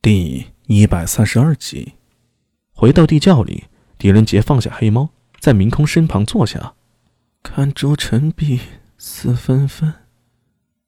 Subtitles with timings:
[0.00, 1.94] 第一百三十二集，
[2.72, 3.64] 回到地窖里，
[3.98, 6.74] 狄仁杰放下黑猫，在明空身旁坐下，
[7.42, 8.60] 看朱晨碧
[8.96, 9.92] 思纷纷，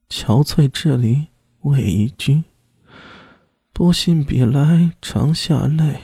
[0.09, 1.27] 憔悴这里
[1.63, 2.45] 为一君。
[3.73, 5.99] 不信笔来长下泪，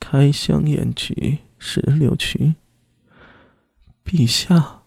[0.00, 2.56] 开箱验取石榴裙。
[4.02, 4.84] 陛下，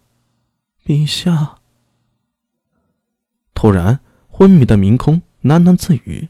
[0.84, 1.60] 陛下！
[3.54, 6.28] 突然，昏迷的明空喃喃自语。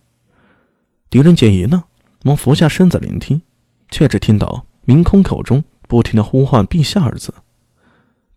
[1.13, 1.83] 狄仁杰一愣，
[2.23, 3.43] 忙俯下身子聆听，
[3.91, 7.35] 却只听到明空口中不停的呼唤“陛下”二字。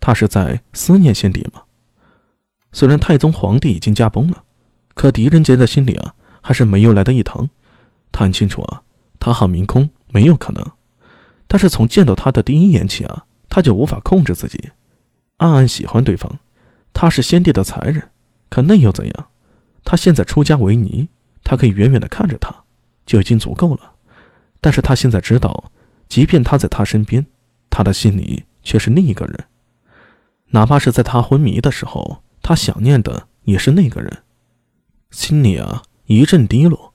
[0.01, 1.61] 他是在思念先帝吗？
[2.73, 4.43] 虽然太宗皇帝已经驾崩了，
[4.93, 7.49] 可狄仁杰的心里啊，还是没有来的一疼。
[8.11, 8.83] 他很清楚啊，
[9.21, 10.61] 他和明空没有可能。
[11.47, 14.71] 但是从见到他的第一眼起啊，他就无法控制自己，
[15.37, 16.39] 暗暗喜欢对方。
[16.91, 18.09] 他是先帝的才人，
[18.49, 19.27] 可那又怎样？
[19.85, 21.07] 他现在出家为尼，
[21.41, 22.63] 他可以远远的看着他。
[23.05, 23.93] 就已经足够了，
[24.59, 25.71] 但是他现在知道，
[26.07, 27.25] 即便他在他身边，
[27.69, 29.45] 他的心里却是另一个人。
[30.47, 34.23] 哪怕是在他昏迷的时候，他想念的也是那个人。
[35.11, 36.93] 心里啊一阵低落。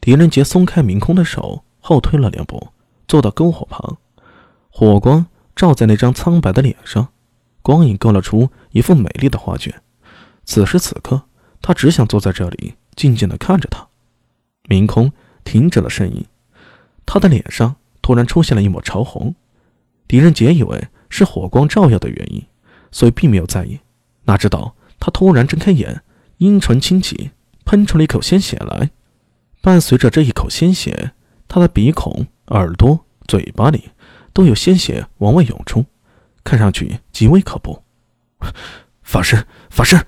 [0.00, 2.68] 狄仁杰松开明空的手，后退了两步，
[3.06, 3.98] 坐到篝火旁，
[4.70, 7.08] 火光照在那张苍白的脸上，
[7.62, 9.82] 光影勾勒出一幅美丽的画卷。
[10.44, 11.22] 此时此刻，
[11.60, 13.86] 他只想坐在这里，静静的看着他。
[14.64, 15.12] 明空
[15.44, 16.24] 停止了声音，
[17.04, 19.34] 他的脸上突然出现了一抹潮红。
[20.06, 22.44] 狄仁杰以为是火光照耀的原因，
[22.90, 23.80] 所以并没有在意。
[24.24, 26.02] 哪知道他突然睁开眼，
[26.38, 27.30] 阴唇轻启，
[27.64, 28.90] 喷出了一口鲜血来。
[29.60, 31.12] 伴随着这一口鲜血，
[31.48, 33.90] 他的鼻孔、耳朵、嘴巴里
[34.32, 35.84] 都有鲜血往外涌出，
[36.42, 37.82] 看上去极为可怖。
[39.02, 40.00] 法师，法师！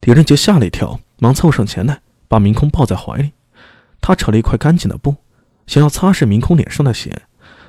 [0.00, 2.00] 狄仁杰吓了一跳，忙凑上前来。
[2.26, 3.32] 把明空抱在怀里，
[4.06, 5.16] 他扯了一块干净的布，
[5.66, 7.22] 想要擦拭明空脸上的血，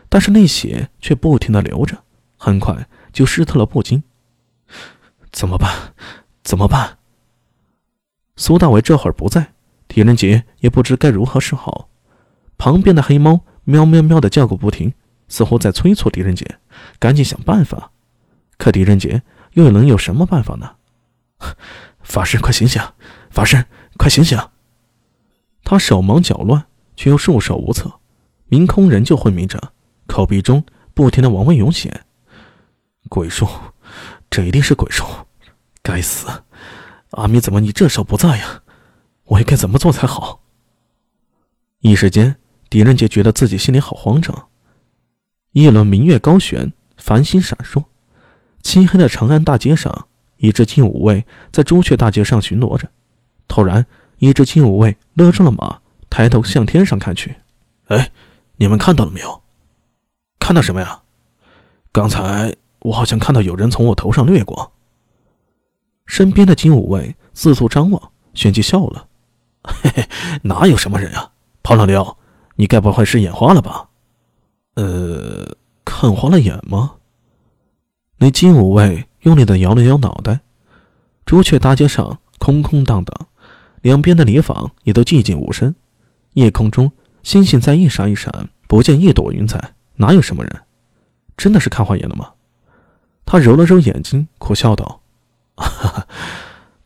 [0.10, 2.04] 但是那血却不停的流着，
[2.36, 4.04] 很快就湿透了布巾。
[5.32, 5.94] 怎么办？
[6.44, 6.98] 怎么办？
[8.36, 9.54] 苏大伟这会儿不在，
[9.88, 11.88] 狄仁杰也不知该如何是好。
[12.58, 14.94] 旁边的黑猫喵喵喵的叫个不停，
[15.30, 16.58] 似乎在催促狄仁杰
[17.00, 17.92] 赶紧想办法。
[18.58, 19.24] 可狄仁杰
[19.54, 20.76] 又能有什么办法呢？
[22.04, 22.82] 法师，快醒醒！
[23.32, 23.64] 法师，
[23.98, 24.38] 快醒醒！
[25.66, 26.66] 他手忙脚乱，
[26.96, 28.00] 却又束手无策。
[28.48, 29.74] 明空仍旧昏迷着，
[30.06, 32.06] 口鼻中不停的往外涌血。
[33.10, 33.48] 鬼术，
[34.30, 35.04] 这一定是鬼术！
[35.82, 36.28] 该死，
[37.10, 38.62] 阿弥怎么你这时候不在呀？
[39.26, 40.42] 我应该怎么做才好？
[41.80, 42.36] 一时间，
[42.70, 44.50] 狄仁杰觉得自己心里好慌张。
[45.52, 47.84] 一轮明月高悬，繁星闪烁，
[48.62, 52.88] 漆黑的长安大街上，一支禁武卫在朱雀大街上巡逻着。
[53.48, 53.86] 突然，
[54.18, 57.36] 一只金武卫勒住了马，抬头向天上看去。
[57.88, 58.12] 哎，
[58.58, 59.42] 你们看到了没有？
[60.40, 61.02] 看到什么呀？
[61.92, 64.74] 刚才我好像看到有人从我头上掠过。
[66.06, 69.08] 身边的金武卫四处张望，旋即笑了
[69.64, 70.08] ：“嘿嘿，
[70.44, 71.32] 哪有什么人啊？
[71.64, 72.18] 庞老六，
[72.56, 73.90] 你该不会是眼花了吧
[74.76, 76.96] ？”“呃，看花了眼吗？”
[78.18, 80.42] 那金武卫用力的摇了摇脑袋。
[81.26, 83.28] 朱雀大街上空空荡荡。
[83.86, 85.76] 两边的里坊也都寂静无声，
[86.34, 86.92] 夜空中
[87.22, 90.62] 星星在一闪一闪，不见一朵云彩，哪有什么人？
[91.38, 92.32] 真的是看花眼了吗？
[93.28, 95.02] 他揉了揉眼睛，苦笑道
[95.56, 96.08] ：“哈哈，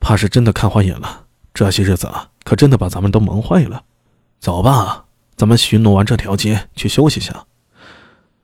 [0.02, 1.28] 怕是真的看花眼了。
[1.54, 3.86] 这些日子啊，可真的把咱们都忙坏了。
[4.42, 5.06] 走吧，
[5.38, 7.46] 咱们巡逻完这条街，去休息下。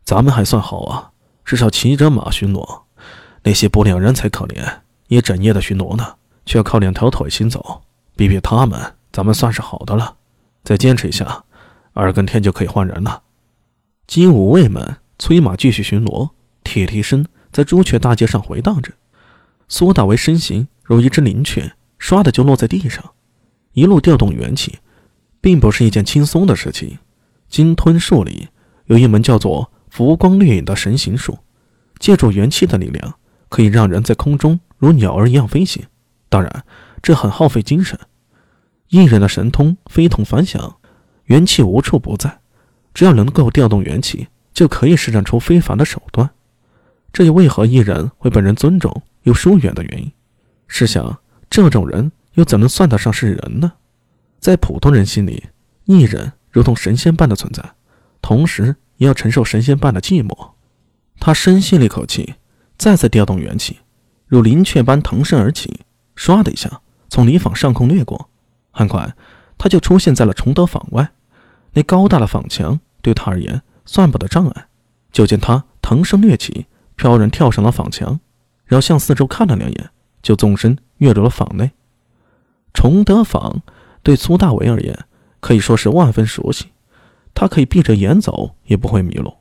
[0.06, 1.12] 咱们还算好啊，
[1.44, 2.84] 至少骑着马巡逻。
[3.44, 4.78] 那些不良人才可怜，
[5.10, 7.82] 一整夜的巡逻呢，却要靠两条腿行走。”
[8.16, 10.16] 比比他们，咱们算是好的了。
[10.64, 11.44] 再坚持一下，
[11.94, 13.24] 二更天就可以换人了。
[14.08, 16.30] 金武卫们催马继续巡逻，
[16.64, 18.94] 铁蹄声在朱雀大街上回荡着。
[19.68, 23.04] 苏大为身形如一只灵雀，唰的就落在地上。
[23.74, 24.80] 一路调动元气，
[25.42, 26.98] 并不是一件轻松的事情。
[27.50, 28.48] 金吞术里
[28.86, 31.40] 有一门叫做“浮光掠影”的神行术，
[32.00, 33.16] 借助元气的力量，
[33.50, 35.84] 可以让人在空中如鸟儿一样飞行。
[36.30, 36.64] 当然。
[37.02, 38.00] 这很耗费精神，
[38.96, 40.78] 一人的神通非同凡响，
[41.26, 42.40] 元气无处不在，
[42.94, 46.30] 只要能够调动元气，就可以施展出非凡的手段。
[47.12, 50.10] 这也为何一人会被人尊重又疏远的原因。
[50.70, 51.20] 试想，
[51.50, 53.74] 这种人又怎能算得上是人呢？
[54.40, 55.44] 在普通人心里，
[55.84, 57.62] 一人如同神仙般的存在，
[58.22, 60.52] 同时也要承受神仙般的寂寞。
[61.20, 62.36] 他深吸了一口气，
[62.78, 63.80] 再次调动元气，
[64.26, 65.82] 如灵雀般腾身而起，
[66.16, 66.80] 唰的一下。
[67.10, 68.30] 从里坊上空掠过，
[68.78, 69.16] 很快，
[69.58, 71.10] 他就出现在了崇德坊外。
[71.72, 74.68] 那高大的坊墙对他而言算不得障碍。
[75.14, 76.66] 就见他腾身掠起，
[76.98, 78.20] 飘然跳上了坊墙，
[78.66, 79.90] 然后向四周看了两眼，
[80.22, 81.72] 就纵身跃入了坊内。
[82.74, 83.62] 崇德坊
[84.04, 85.06] 对苏大伟而言
[85.40, 86.66] 可以说是万分熟悉，
[87.34, 89.36] 他可以闭着眼走也不会迷路。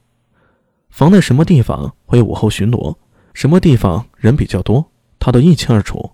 [0.91, 2.97] 房内什么地方会午后巡逻，
[3.33, 6.13] 什么地方人比较多，他都一清二楚。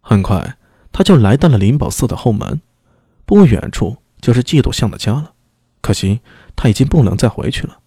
[0.00, 0.57] 很快，
[0.98, 2.60] 他就来到了灵宝寺的后门，
[3.24, 5.30] 不远处就是嫉妒相的家了。
[5.80, 6.22] 可惜
[6.56, 7.78] 他已经不能再回去了。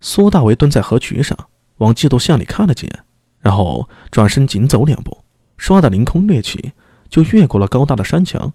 [0.00, 1.38] 苏大为蹲在河渠上，
[1.76, 3.04] 往嫉妒巷里看了几眼，
[3.38, 5.18] 然后转身紧走两步，
[5.56, 6.72] 唰的凌空掠起，
[7.08, 8.52] 就越过了高大的山墙，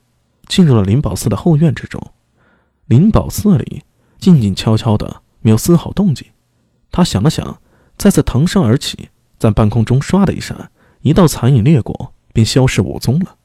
[0.49, 2.05] 进入了灵宝寺的后院之中。
[2.87, 3.83] 灵宝寺里
[4.19, 6.27] 静静悄悄的，没有丝毫动静。
[6.91, 7.61] 他想了想，
[7.97, 9.07] 再次腾身而起，
[9.39, 10.69] 在半空中唰的一闪，
[10.99, 13.37] 一道残影掠过，便消失无踪了。